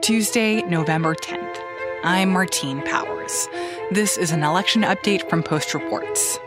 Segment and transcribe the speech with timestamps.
[0.00, 1.58] Tuesday, November 10th.
[2.04, 3.48] I'm Martine Powers.
[3.90, 6.38] This is an election update from Post Reports.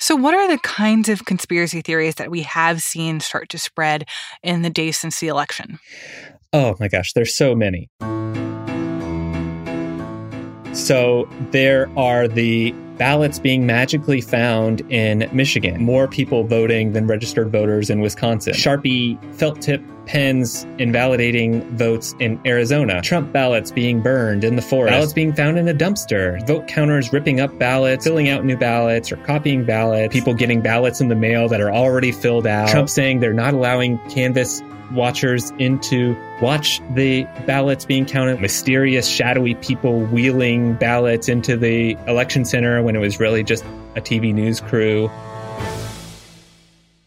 [0.00, 4.06] So, what are the kinds of conspiracy theories that we have seen start to spread
[4.42, 5.78] in the days since the election?
[6.52, 7.90] Oh my gosh, there's so many.
[10.72, 17.50] So, there are the ballots being magically found in Michigan, more people voting than registered
[17.50, 24.44] voters in Wisconsin, Sharpie felt tip pens invalidating votes in Arizona, Trump ballots being burned
[24.44, 28.28] in the forest, ballots being found in a dumpster, vote counters ripping up ballots, filling
[28.28, 32.12] out new ballots or copying ballots, people getting ballots in the mail that are already
[32.12, 34.62] filled out, Trump saying they're not allowing canvass
[34.92, 42.44] watchers into watch the ballots being counted, mysterious, shadowy people wheeling ballots into the election
[42.44, 43.64] center when it was really just
[43.96, 45.10] a TV news crew.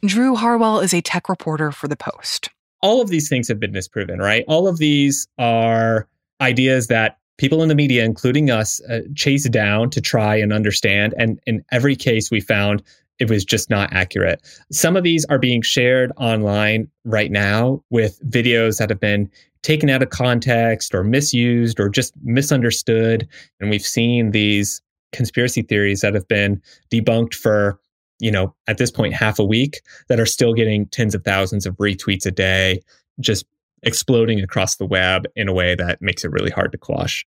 [0.05, 2.50] Drew Harwell is a tech reporter for The Post.
[2.81, 4.43] All of these things have been disproven, right?
[4.48, 6.07] All of these are
[6.41, 11.13] ideas that people in the media, including us, uh, chase down to try and understand.
[11.18, 12.84] And in every case, we found
[13.20, 14.41] it was just not accurate.
[14.71, 19.30] Some of these are being shared online right now with videos that have been
[19.63, 23.27] taken out of context or misused or just misunderstood.
[23.59, 24.82] And we've seen these
[25.13, 27.80] conspiracy theories that have been debunked for,
[28.20, 31.65] you know, at this point, half a week that are still getting tens of thousands
[31.65, 32.82] of retweets a day,
[33.20, 33.46] just
[33.84, 37.26] exploding across the web in a way that makes it really hard to quash.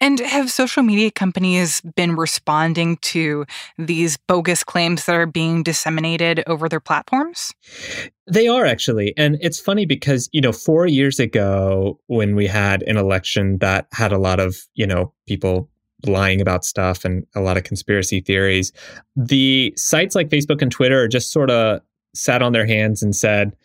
[0.00, 3.44] And have social media companies been responding to
[3.76, 7.52] these bogus claims that are being disseminated over their platforms?
[8.26, 9.12] They are actually.
[9.16, 13.88] And it's funny because, you know, four years ago, when we had an election that
[13.92, 15.68] had a lot of, you know, people
[16.06, 18.72] lying about stuff and a lot of conspiracy theories,
[19.16, 21.80] the sites like Facebook and Twitter just sort of
[22.14, 23.56] sat on their hands and said,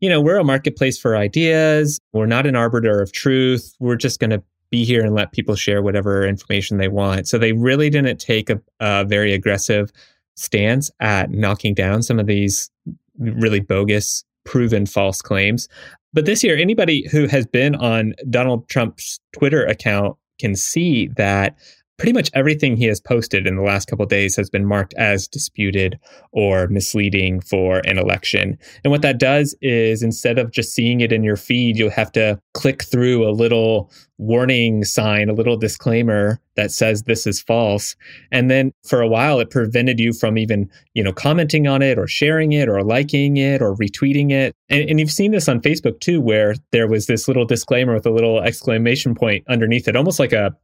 [0.00, 2.00] you know, we're a marketplace for ideas.
[2.12, 3.74] We're not an arbiter of truth.
[3.80, 7.28] We're just going to be here and let people share whatever information they want.
[7.28, 9.92] So they really didn't take a, a very aggressive
[10.36, 12.70] stance at knocking down some of these
[13.18, 15.68] really bogus, proven false claims.
[16.12, 21.56] But this year, anybody who has been on Donald Trump's Twitter account can see that
[22.00, 25.28] pretty much everything he has posted in the last couple days has been marked as
[25.28, 26.00] disputed
[26.32, 28.56] or misleading for an election.
[28.82, 32.10] And what that does is instead of just seeing it in your feed, you'll have
[32.12, 37.94] to click through a little warning sign, a little disclaimer that says this is false.
[38.32, 41.98] And then for a while it prevented you from even, you know, commenting on it
[41.98, 44.54] or sharing it or liking it or retweeting it.
[44.70, 48.06] And, and you've seen this on Facebook too, where there was this little disclaimer with
[48.06, 50.56] a little exclamation point underneath it, almost like a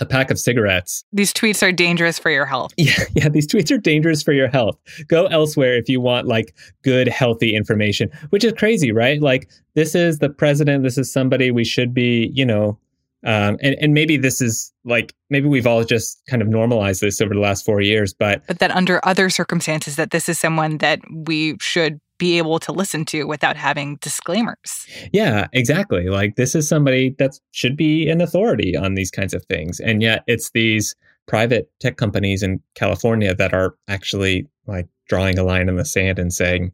[0.00, 1.04] a pack of cigarettes.
[1.12, 2.72] These tweets are dangerous for your health.
[2.78, 4.78] Yeah, yeah, these tweets are dangerous for your health.
[5.08, 9.20] Go elsewhere if you want like good healthy information, which is crazy, right?
[9.20, 12.78] Like this is the president, this is somebody we should be, you know,
[13.24, 17.20] um, and and maybe this is like maybe we've all just kind of normalized this
[17.20, 20.78] over the last 4 years, but but that under other circumstances that this is someone
[20.78, 24.86] that we should be able to listen to without having disclaimers.
[25.12, 26.08] Yeah, exactly.
[26.08, 29.80] Like this is somebody that should be an authority on these kinds of things.
[29.80, 30.94] And yet it's these
[31.26, 36.18] private tech companies in California that are actually like drawing a line in the sand
[36.18, 36.72] and saying,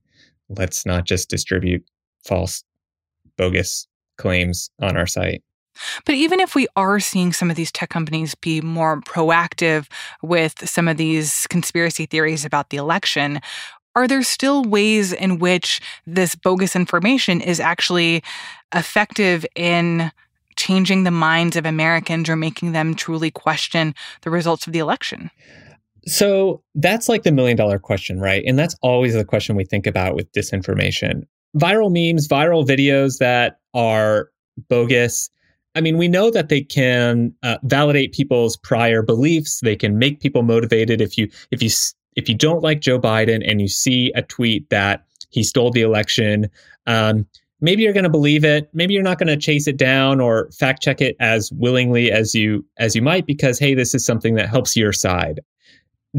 [0.48, 1.84] let's not just distribute
[2.24, 2.64] false,
[3.36, 5.42] bogus claims on our site.
[6.04, 9.90] But even if we are seeing some of these tech companies be more proactive
[10.22, 13.40] with some of these conspiracy theories about the election,
[13.94, 18.22] are there still ways in which this bogus information is actually
[18.74, 20.10] effective in
[20.56, 25.30] changing the minds of Americans or making them truly question the results of the election?
[26.06, 28.44] So that's like the million dollar question, right?
[28.46, 31.22] And that's always the question we think about with disinformation.
[31.56, 34.30] Viral memes, viral videos that are
[34.68, 35.30] bogus.
[35.74, 39.60] I mean, we know that they can uh, validate people's prior beliefs.
[39.60, 41.00] They can make people motivated.
[41.00, 41.70] If you if you
[42.16, 45.82] if you don't like Joe Biden and you see a tweet that he stole the
[45.82, 46.48] election,
[46.86, 47.26] um,
[47.60, 48.68] maybe you're going to believe it.
[48.72, 52.34] Maybe you're not going to chase it down or fact check it as willingly as
[52.34, 55.40] you as you might because hey, this is something that helps your side.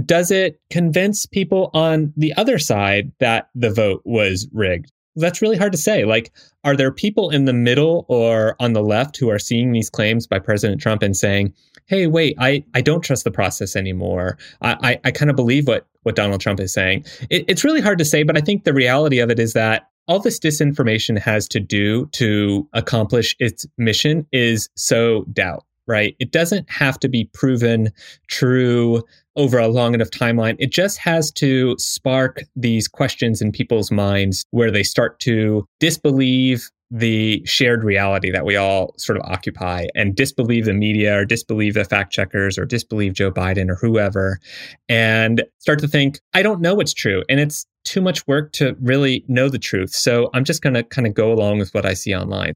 [0.03, 4.91] Does it convince people on the other side that the vote was rigged?
[5.15, 6.06] That's really hard to say.
[6.06, 6.31] Like,
[6.63, 10.27] are there people in the middle or on the left who are seeing these claims
[10.27, 11.53] by President Trump and saying,
[11.88, 14.38] hey, wait, I, I don't trust the process anymore.
[14.62, 17.06] I, I, I kind of believe what, what Donald Trump is saying.
[17.29, 19.88] It, it's really hard to say, but I think the reality of it is that
[20.07, 26.15] all this disinformation has to do to accomplish its mission is sow doubt, right?
[26.19, 27.91] It doesn't have to be proven
[28.27, 29.03] true
[29.35, 34.45] over a long enough timeline, it just has to spark these questions in people's minds
[34.51, 40.15] where they start to disbelieve the shared reality that we all sort of occupy and
[40.15, 44.39] disbelieve the media or disbelieve the fact checkers or disbelieve Joe Biden or whoever
[44.87, 47.23] and start to think, I don't know what's true.
[47.27, 49.91] And it's too much work to really know the truth.
[49.91, 52.53] So I'm just going to kind of go along with what I see online.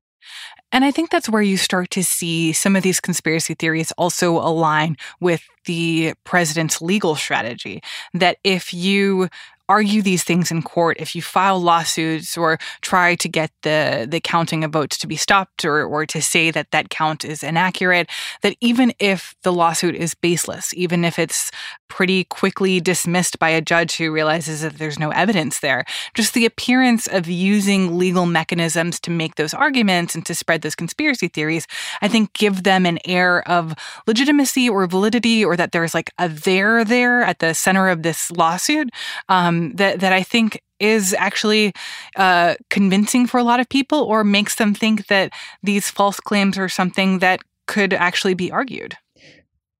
[0.71, 4.37] And I think that's where you start to see some of these conspiracy theories also
[4.37, 7.81] align with the president's legal strategy.
[8.13, 9.29] That if you
[9.69, 14.19] argue these things in court, if you file lawsuits or try to get the, the
[14.19, 18.09] counting of votes to be stopped or, or to say that that count is inaccurate,
[18.41, 21.51] that even if the lawsuit is baseless, even if it's
[21.87, 25.85] pretty quickly dismissed by a judge who realizes that there's no evidence there,
[26.15, 30.75] just the appearance of using legal mechanisms to make those arguments and to spread those
[30.75, 31.67] conspiracy theories,
[32.01, 33.75] I think give them an air of
[34.07, 38.31] legitimacy or validity or that there's like a there there at the center of this
[38.31, 38.89] lawsuit.
[39.27, 41.73] Um, Um, that that I think is actually
[42.15, 45.31] uh, convincing for a lot of people, or makes them think that
[45.63, 48.95] these false claims are something that could actually be argued.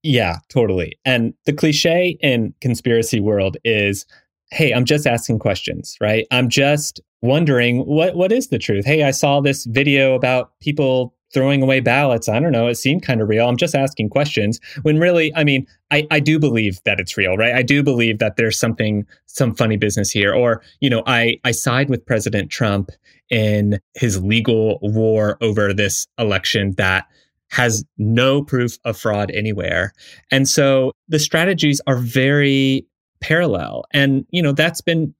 [0.02, 0.98] Yeah, totally.
[1.04, 4.06] And the cliche in conspiracy world is,
[4.50, 6.26] "Hey, I'm just asking questions, right?
[6.30, 8.84] I'm just wondering what what is the truth.
[8.84, 12.28] Hey, I saw this video about people throwing away ballots.
[12.28, 12.66] I don't know.
[12.66, 13.48] It seemed kind of real.
[13.48, 14.60] I'm just asking questions.
[14.82, 17.54] When really, I mean, I, I do believe that it's real, right?
[17.54, 20.34] I do believe that there's something, some funny business here.
[20.34, 22.90] Or, you know, I, I side with President Trump
[23.30, 27.06] in his legal war over this election that
[27.50, 29.92] has no proof of fraud anywhere.
[30.30, 32.86] And so the strategies are very
[33.20, 33.84] parallel.
[33.92, 35.14] And, you know, that's been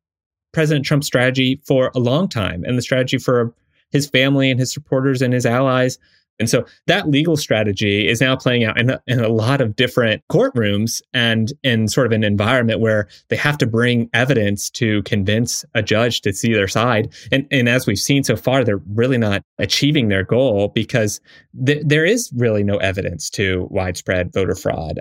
[0.52, 3.54] President Trump's strategy for a long time and the strategy for
[3.90, 5.98] his family and his supporters and his allies.
[6.38, 9.76] And so that legal strategy is now playing out in a, in a lot of
[9.76, 15.02] different courtrooms and in sort of an environment where they have to bring evidence to
[15.02, 17.12] convince a judge to see their side.
[17.30, 21.20] And, and as we've seen so far, they're really not achieving their goal because
[21.66, 25.00] th- there is really no evidence to widespread voter fraud.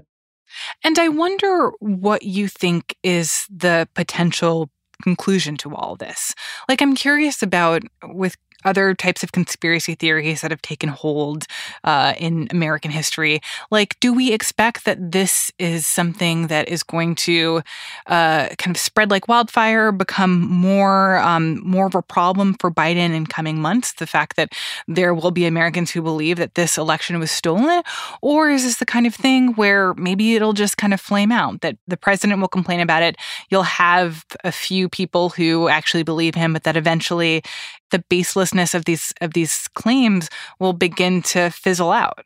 [0.84, 4.70] And I wonder what you think is the potential
[5.02, 6.36] conclusion to all this.
[6.68, 8.36] Like, I'm curious about with
[8.66, 11.46] other types of conspiracy theories that have taken hold
[11.84, 13.42] uh, in American history.
[13.72, 17.62] Like, do we expect that this is something that is going to
[18.08, 23.14] uh, kind of spread like wildfire, become more um, more of a problem for Biden
[23.14, 23.94] in coming months?
[23.94, 24.54] The fact that
[24.88, 27.82] there will be Americans who believe that this election was stolen,
[28.22, 31.62] or is this the kind of thing where maybe it'll just kind of flame out?
[31.62, 33.16] That the president will complain about it.
[33.50, 37.44] You'll have a few people who actually believe him, but that eventually
[37.92, 42.26] the baselessness of these of these claims will begin to fizzle out.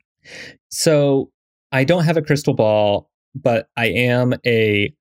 [0.70, 1.32] So
[1.72, 4.94] I don't have a crystal ball, but I am a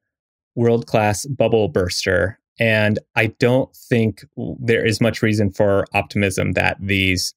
[0.55, 2.39] world class bubble burster.
[2.59, 4.25] And I don't think
[4.61, 7.35] there is much reason for optimism that these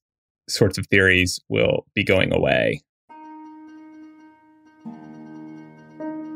[0.47, 2.81] sorts of theories will be going away.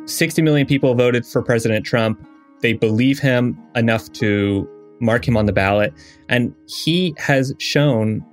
[0.05, 2.25] 60 million people voted for President Trump.
[2.61, 4.67] They believe him enough to
[4.99, 5.93] mark him on the ballot.
[6.27, 8.25] And he has shown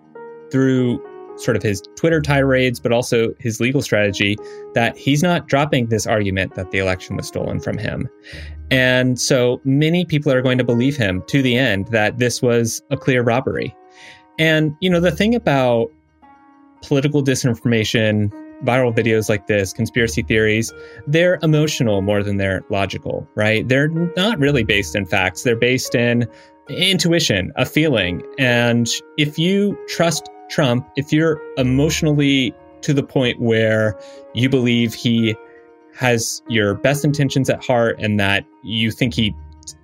[0.50, 1.02] through
[1.36, 4.36] sort of his Twitter tirades, but also his legal strategy,
[4.74, 8.08] that he's not dropping this argument that the election was stolen from him.
[8.70, 12.82] And so many people are going to believe him to the end that this was
[12.90, 13.74] a clear robbery.
[14.38, 15.90] And, you know, the thing about
[16.82, 18.32] political disinformation,
[18.64, 20.72] viral videos like this, conspiracy theories,
[21.06, 23.68] they're emotional more than they're logical, right?
[23.68, 25.42] They're not really based in facts.
[25.42, 26.26] They're based in
[26.68, 28.22] intuition, a feeling.
[28.38, 33.98] And if you trust Trump, if you're emotionally to the point where
[34.34, 35.36] you believe he
[35.94, 39.34] has your best intentions at heart and that you think he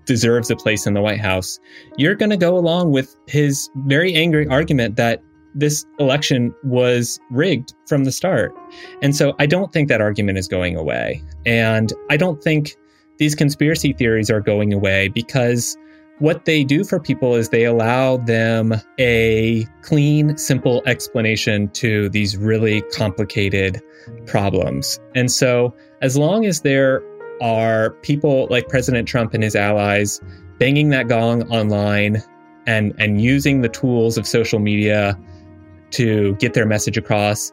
[0.04, 1.58] deserves a place in the White House,
[1.96, 5.22] you're going to go along with his very angry argument that
[5.54, 8.56] this election was rigged from the start.
[9.02, 11.22] And so I don't think that argument is going away.
[11.44, 12.76] And I don't think
[13.18, 15.76] these conspiracy theories are going away because
[16.18, 22.36] what they do for people is they allow them a clean, simple explanation to these
[22.36, 23.82] really complicated
[24.26, 25.00] problems.
[25.14, 27.02] And so, as long as there
[27.40, 30.20] are people like President Trump and his allies
[30.58, 32.22] banging that gong online
[32.66, 35.18] and, and using the tools of social media
[35.92, 37.52] to get their message across,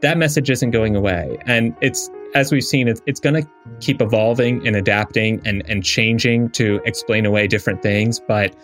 [0.00, 1.38] that message isn't going away.
[1.46, 3.48] And it's as we've seen, it's, it's going to
[3.80, 8.20] keep evolving and adapting and, and changing to explain away different things.
[8.20, 8.54] But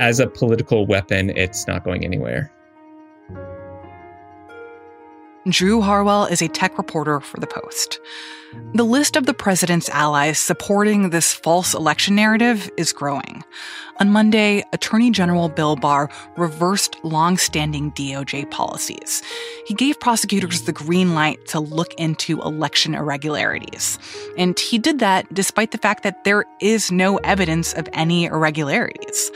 [0.00, 2.50] as a political weapon, it's not going anywhere.
[5.48, 7.98] Drew Harwell is a tech reporter for The Post.
[8.74, 13.42] The list of the president's allies supporting this false election narrative is growing.
[13.98, 19.20] On Monday, Attorney General Bill Barr reversed long-standing DOJ policies.
[19.66, 23.98] He gave prosecutors the green light to look into election irregularities.
[24.38, 29.32] And he did that despite the fact that there is no evidence of any irregularities.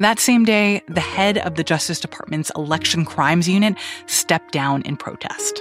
[0.00, 3.74] That same day, the head of the Justice Department's Election Crimes Unit
[4.06, 5.60] stepped down in protest.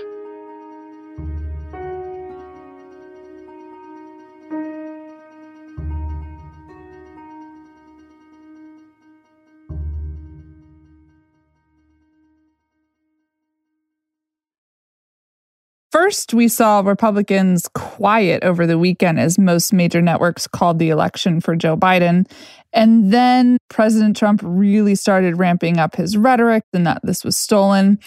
[16.08, 21.42] First, we saw Republicans quiet over the weekend as most major networks called the election
[21.42, 22.32] for Joe Biden.
[22.72, 28.00] And then President Trump really started ramping up his rhetoric and that this was stolen.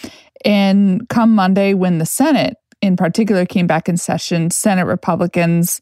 [0.43, 5.79] And come Monday, when the Senate in particular came back in session, Senate Republicans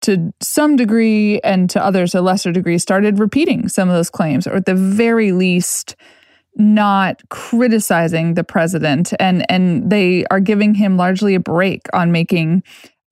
[0.00, 4.44] to some degree and to others a lesser degree started repeating some of those claims,
[4.48, 5.94] or at the very least,
[6.56, 12.62] not criticizing the president and and they are giving him largely a break on making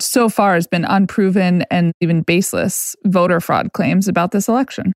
[0.01, 4.93] so far has been unproven and even baseless voter fraud claims about this election.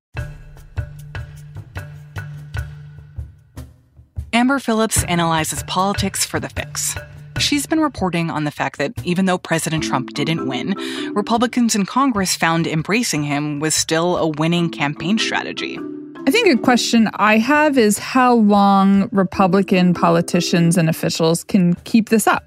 [4.31, 6.95] Amber Phillips analyzes politics for the fix.
[7.37, 10.75] She's been reporting on the fact that even though President Trump didn't win,
[11.13, 15.77] Republicans in Congress found embracing him was still a winning campaign strategy.
[16.25, 22.09] I think a question I have is how long Republican politicians and officials can keep
[22.09, 22.45] this up.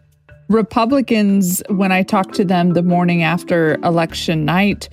[0.48, 4.88] Republicans, when I talked to them the morning after election night,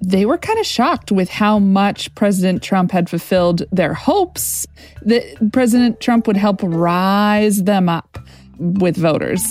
[0.00, 4.66] they were kind of shocked with how much President Trump had fulfilled their hopes
[5.02, 8.18] that President Trump would help rise them up
[8.58, 9.42] with voters.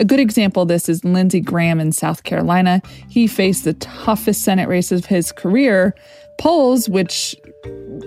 [0.00, 2.82] A good example of this is Lindsey Graham in South Carolina.
[3.08, 5.94] He faced the toughest Senate race of his career.
[6.38, 7.36] Polls, which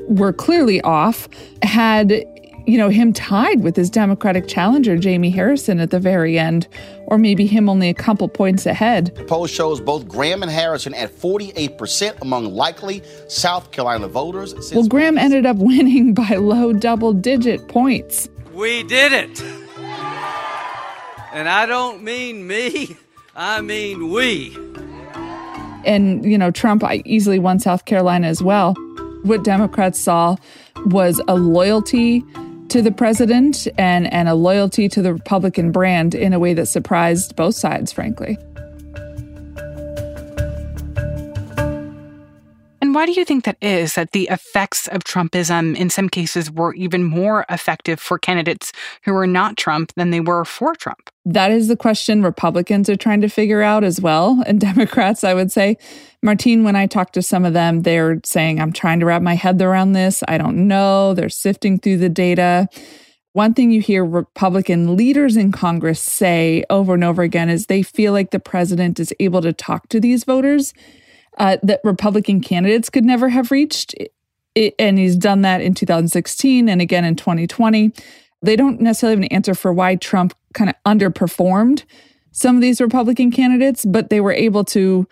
[0.08, 1.28] were clearly off,
[1.62, 2.26] had
[2.66, 6.68] you know him tied with his Democratic challenger Jaime Harrison at the very end,
[7.08, 9.14] or maybe him only a couple points ahead.
[9.16, 14.54] The Poll shows both Graham and Harrison at 48% among likely South Carolina voters.
[14.74, 18.30] Well, Graham ended up winning by low double-digit points.
[18.54, 19.42] We did it.
[21.34, 22.96] And I don't mean me,
[23.36, 24.56] I mean we.
[25.84, 28.76] And, you know, Trump easily won South Carolina as well.
[29.24, 30.36] What Democrats saw
[30.86, 32.24] was a loyalty
[32.68, 36.66] to the president and, and a loyalty to the Republican brand in a way that
[36.66, 38.38] surprised both sides, frankly.
[42.94, 43.96] Why do you think that is?
[43.96, 48.72] That the effects of Trumpism in some cases were even more effective for candidates
[49.04, 51.10] who were not Trump than they were for Trump?
[51.26, 54.44] That is the question Republicans are trying to figure out as well.
[54.54, 55.78] And Democrats, I would say.
[56.22, 59.36] Martine, when I talk to some of them, they're saying, I'm trying to wrap my
[59.36, 60.22] head around this.
[60.28, 61.14] I don't know.
[61.14, 62.68] They're sifting through the data.
[63.32, 67.82] One thing you hear Republican leaders in Congress say over and over again is they
[67.82, 70.74] feel like the president is able to talk to these voters
[71.38, 73.96] uh, that Republican candidates could never have reached.
[74.56, 77.92] It, and he's done that in 2016 and again in 2020.
[78.42, 81.84] They don't necessarily have an answer for why Trump kind of underperformed
[82.32, 85.08] some of these Republican candidates, but they were able to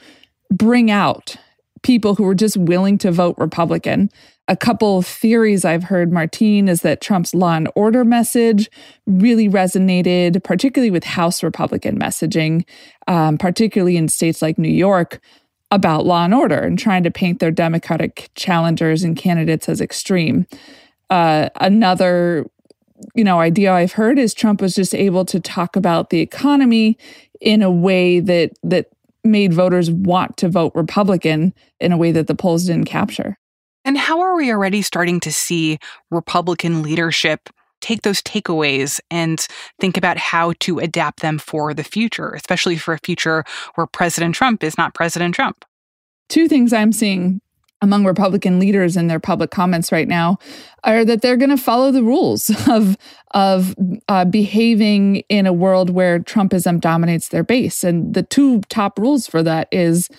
[0.52, 1.38] bring out
[1.84, 4.10] people who were just willing to vote Republican.
[4.48, 8.70] A couple of theories I've heard, Martine, is that Trump's law and order message
[9.08, 12.66] really resonated, particularly with House Republican messaging,
[13.08, 15.22] um, particularly in states like New York,
[15.72, 20.46] about law and order and trying to paint their Democratic challengers and candidates as extreme.
[21.10, 22.46] Uh, another,
[23.16, 26.98] you know, idea I've heard is Trump was just able to talk about the economy
[27.40, 28.88] in a way that that
[29.24, 33.38] made voters want to vote Republican in a way that the polls didn't capture.
[33.86, 37.50] And how are we already starting to see Republican leadership
[37.82, 39.46] take those takeaways and
[39.80, 43.44] think about how to adapt them for the future, especially for a future
[43.76, 45.66] where President Trump is not President Trump.
[46.30, 47.42] Two things I'm seeing
[47.82, 50.38] among Republican leaders in their public comments right now
[50.84, 52.98] are that they're going to follow the rules of
[53.32, 53.76] of
[54.08, 57.84] uh, behaving in a world where Trumpism dominates their base.
[57.84, 60.10] And the two top rules for that is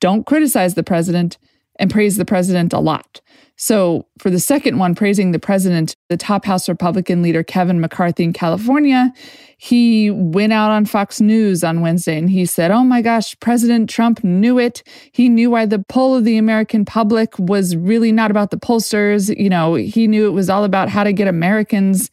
[0.00, 1.38] don't criticize the president
[1.80, 3.20] and praise the president a lot.
[3.56, 8.24] So, for the second one, praising the president, the top House Republican leader, Kevin McCarthy
[8.24, 9.12] in California,
[9.58, 13.90] he went out on Fox News on Wednesday and he said, Oh my gosh, President
[13.90, 14.82] Trump knew it.
[15.12, 19.34] He knew why the poll of the American public was really not about the pollsters.
[19.36, 22.10] You know, he knew it was all about how to get Americans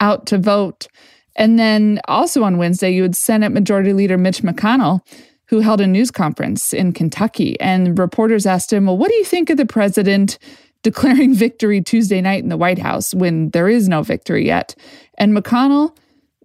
[0.00, 0.86] out to vote.
[1.36, 5.00] And then also on Wednesday, you had Senate Majority Leader Mitch McConnell,
[5.48, 7.58] who held a news conference in Kentucky.
[7.60, 10.38] And reporters asked him, Well, what do you think of the president
[10.82, 14.74] declaring victory Tuesday night in the White House when there is no victory yet?
[15.18, 15.96] And McConnell,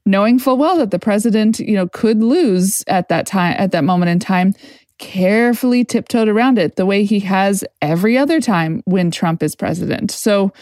[0.05, 3.83] knowing full well that the president, you know, could lose at that time, at that
[3.83, 4.53] moment in time,
[4.97, 10.11] carefully tiptoed around it the way he has every other time when Trump is president.
[10.11, 10.53] So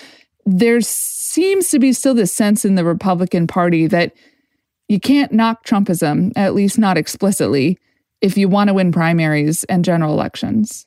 [0.46, 4.14] there seems to be still this sense in the Republican Party that
[4.88, 7.78] you can't knock Trumpism, at least not explicitly,
[8.22, 10.86] if you want to win primaries and general elections.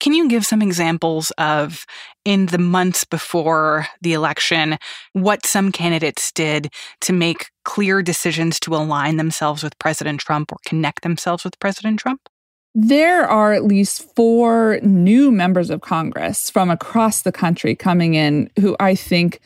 [0.00, 1.84] Can you give some examples of,
[2.24, 4.78] in the months before the election,
[5.12, 6.72] what some candidates did
[7.02, 12.00] to make clear decisions to align themselves with President Trump or connect themselves with President
[12.00, 12.28] Trump?
[12.74, 18.48] There are at least four new members of Congress from across the country coming in
[18.58, 19.40] who I think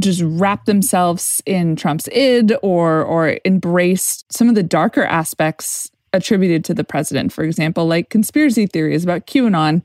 [0.00, 6.64] just wrap themselves in Trump's id or or embrace some of the darker aspects attributed
[6.66, 7.32] to the president.
[7.32, 9.82] For example, like conspiracy theories about QAnon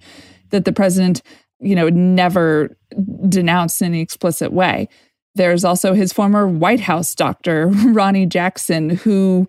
[0.50, 1.22] that the president,
[1.60, 2.76] you know, never
[3.30, 4.90] denounced in any explicit way.
[5.36, 9.48] There's also his former White House doctor, Ronny Jackson, who,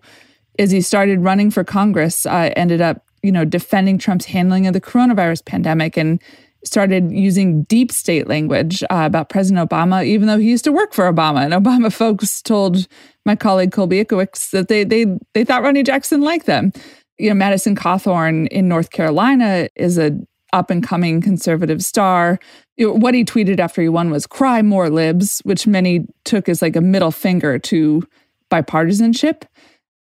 [0.57, 4.73] as he started running for Congress, uh, ended up you know, defending Trump's handling of
[4.73, 6.21] the coronavirus pandemic and
[6.63, 10.93] started using deep state language uh, about President Obama, even though he used to work
[10.93, 11.43] for Obama.
[11.43, 12.87] And Obama folks told
[13.25, 16.71] my colleague Colby Itkowitz that they they they thought Ronny Jackson liked them.
[17.17, 20.17] You know, Madison Cawthorn in North Carolina is a
[20.51, 22.39] up and coming conservative star.
[22.77, 26.75] What he tweeted after he won was "Cry more libs," which many took as like
[26.75, 28.03] a middle finger to
[28.51, 29.43] bipartisanship.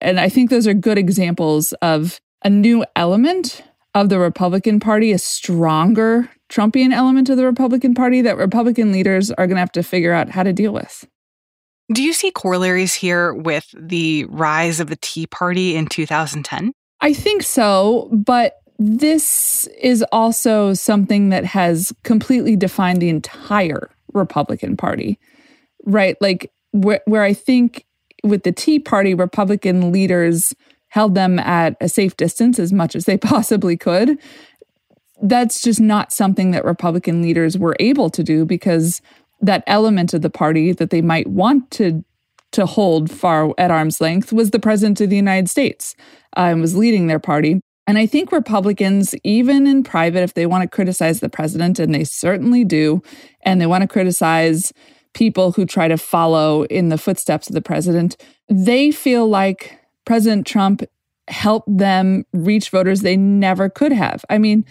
[0.01, 3.63] And I think those are good examples of a new element
[3.95, 9.31] of the Republican Party, a stronger Trumpian element of the Republican Party that Republican leaders
[9.31, 11.07] are going to have to figure out how to deal with.
[11.93, 16.71] Do you see corollaries here with the rise of the Tea Party in 2010?
[17.01, 24.75] I think so, but this is also something that has completely defined the entire Republican
[24.75, 25.19] Party,
[25.85, 26.17] right?
[26.21, 27.85] Like, where, where I think
[28.23, 30.53] with the Tea Party, Republican leaders
[30.89, 34.17] held them at a safe distance as much as they possibly could.
[35.27, 39.01] That's just not something that Republican leaders were able to do because
[39.41, 42.03] that element of the party that they might want to
[42.51, 45.93] to hold far at arm's length was the president of the United States
[46.37, 47.59] uh, and was leading their party.
[47.87, 51.93] And I think Republicans, even in private, if they want to criticize the president, and
[51.93, 53.01] they certainly do,
[53.41, 54.71] and they want to criticize
[55.13, 58.15] people who try to follow in the footsteps of the president,
[58.47, 60.81] they feel like President Trump
[61.27, 64.23] helped them reach voters they never could have.
[64.29, 64.63] I mean,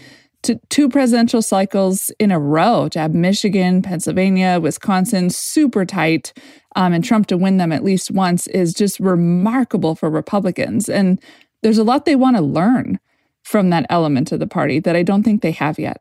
[0.44, 6.32] to two presidential cycles in a row to have Michigan, Pennsylvania, Wisconsin super tight,
[6.76, 10.88] um, and Trump to win them at least once is just remarkable for Republicans.
[10.88, 11.20] And
[11.62, 12.98] there's a lot they want to learn
[13.42, 16.00] from that element of the party that I don't think they have yet.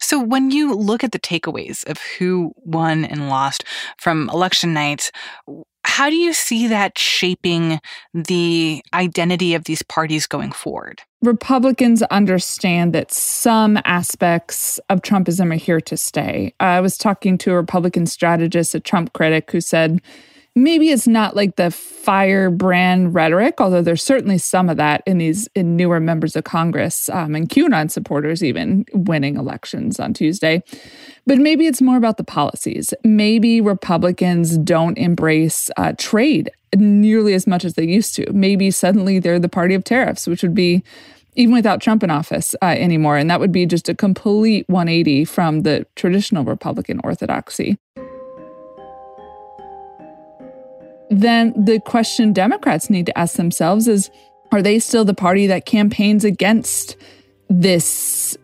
[0.00, 3.64] So, when you look at the takeaways of who won and lost
[3.96, 5.10] from election night,
[5.84, 7.80] how do you see that shaping
[8.14, 11.02] the identity of these parties going forward?
[11.22, 16.54] Republicans understand that some aspects of Trumpism are here to stay.
[16.60, 20.00] I was talking to a Republican strategist, a Trump critic, who said,
[20.54, 25.48] maybe it's not like the firebrand rhetoric, although there's certainly some of that in these
[25.54, 30.62] in newer members of Congress um, and QAnon supporters even winning elections on Tuesday.
[31.26, 32.92] But maybe it's more about the policies.
[33.04, 38.32] Maybe Republicans don't embrace uh, trade nearly as much as they used to.
[38.32, 40.82] Maybe suddenly they're the party of tariffs, which would be
[41.34, 43.16] even without Trump in office uh, anymore.
[43.16, 47.78] And that would be just a complete 180 from the traditional Republican orthodoxy.
[51.12, 54.10] Then the question Democrats need to ask themselves is
[54.50, 56.96] are they still the party that campaigns against
[57.48, 58.36] this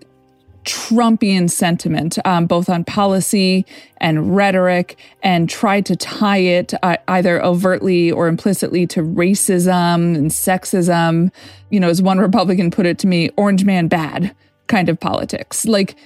[0.64, 3.64] Trumpian sentiment, um, both on policy
[3.98, 10.30] and rhetoric, and try to tie it uh, either overtly or implicitly to racism and
[10.30, 11.32] sexism.
[11.70, 14.34] You know, as one Republican put it to me, orange man bad
[14.66, 15.64] kind of politics.
[15.64, 15.96] Like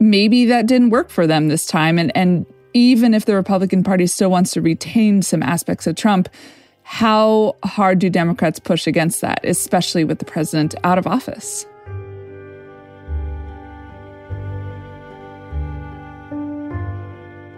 [0.00, 1.96] maybe that didn't work for them this time.
[1.96, 6.28] And, and even if the Republican Party still wants to retain some aspects of Trump,
[6.82, 11.66] how hard do Democrats push against that, especially with the president out of office?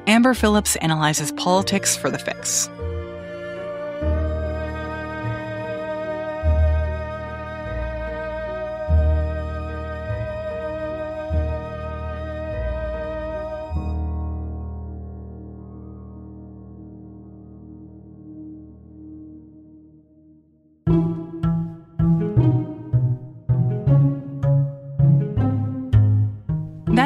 [0.07, 2.69] Amber Phillips analyzes politics for the fix.